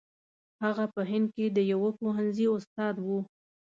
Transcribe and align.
هغه 0.63 0.85
په 0.93 1.01
هند 1.11 1.27
کې 1.35 1.45
د 1.49 1.57
یوه 1.71 1.89
پوهنځي 1.99 2.45
استاد 2.55 2.95
وو. 3.05 3.19